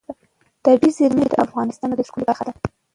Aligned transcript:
طبیعي 0.65 0.91
زیرمې 0.97 1.25
د 1.29 1.33
افغانستان 1.45 1.89
د 1.89 1.93
طبیعت 1.93 2.07
د 2.07 2.07
ښکلا 2.07 2.23
برخه 2.27 2.43
ده. 2.47 2.53